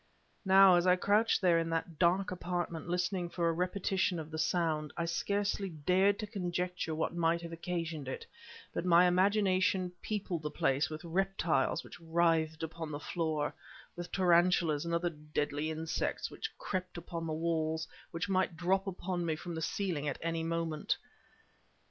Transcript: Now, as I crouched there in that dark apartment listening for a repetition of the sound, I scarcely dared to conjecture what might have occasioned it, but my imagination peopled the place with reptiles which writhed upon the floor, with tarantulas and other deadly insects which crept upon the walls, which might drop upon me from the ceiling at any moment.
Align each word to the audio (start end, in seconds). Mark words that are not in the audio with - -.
Now, 0.45 0.77
as 0.77 0.87
I 0.87 0.95
crouched 0.95 1.41
there 1.43 1.59
in 1.59 1.69
that 1.69 1.99
dark 1.99 2.31
apartment 2.31 2.89
listening 2.89 3.29
for 3.29 3.47
a 3.47 3.51
repetition 3.53 4.17
of 4.17 4.31
the 4.31 4.39
sound, 4.39 4.91
I 4.97 5.05
scarcely 5.05 5.69
dared 5.69 6.17
to 6.17 6.25
conjecture 6.25 6.95
what 6.95 7.13
might 7.13 7.39
have 7.43 7.51
occasioned 7.53 8.07
it, 8.07 8.25
but 8.73 8.83
my 8.83 9.05
imagination 9.05 9.91
peopled 10.01 10.41
the 10.41 10.49
place 10.49 10.89
with 10.89 11.05
reptiles 11.05 11.83
which 11.83 11.99
writhed 12.01 12.63
upon 12.63 12.89
the 12.89 12.99
floor, 12.99 13.53
with 13.95 14.11
tarantulas 14.11 14.85
and 14.85 14.95
other 14.95 15.11
deadly 15.11 15.69
insects 15.69 16.31
which 16.31 16.57
crept 16.57 16.97
upon 16.97 17.27
the 17.27 17.33
walls, 17.33 17.87
which 18.09 18.27
might 18.27 18.57
drop 18.57 18.87
upon 18.87 19.23
me 19.23 19.35
from 19.35 19.53
the 19.53 19.61
ceiling 19.61 20.07
at 20.07 20.17
any 20.23 20.41
moment. 20.43 20.97